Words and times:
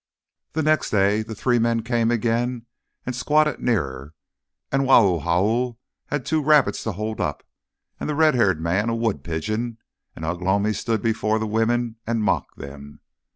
The 0.53 0.63
next 0.63 0.89
day 0.89 1.21
the 1.21 1.35
three 1.35 1.59
men 1.59 1.83
came 1.83 2.09
again 2.09 2.65
and 3.05 3.15
squatted 3.15 3.59
nearer, 3.59 4.15
and 4.71 4.85
Wau 4.87 5.19
Hau 5.19 5.77
had 6.07 6.25
two 6.25 6.41
rabbits 6.41 6.81
to 6.85 6.93
hold 6.93 7.21
up, 7.21 7.43
and 7.99 8.09
the 8.09 8.15
red 8.15 8.33
haired 8.33 8.59
man 8.59 8.89
a 8.89 8.95
wood 8.95 9.23
pigeon, 9.23 9.77
and 10.15 10.25
Ugh 10.25 10.41
lomi 10.41 10.73
stood 10.73 11.03
before 11.03 11.37
the 11.37 11.45
women 11.45 11.97
and 12.07 12.23
mocked 12.23 12.57
them. 12.57 13.01